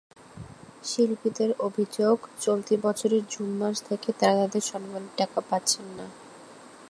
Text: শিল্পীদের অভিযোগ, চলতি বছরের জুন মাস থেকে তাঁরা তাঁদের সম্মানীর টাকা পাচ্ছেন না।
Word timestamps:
শিল্পীদের 0.83 1.51
অভিযোগ, 1.59 2.15
চলতি 2.39 2.75
বছরের 2.81 3.23
জুন 3.29 3.49
মাস 3.57 3.75
থেকে 3.81 4.09
তাঁরা 4.19 4.37
তাঁদের 4.41 4.63
সম্মানীর 4.71 5.13
টাকা 5.17 5.39
পাচ্ছেন 5.49 5.85
না। 5.97 6.05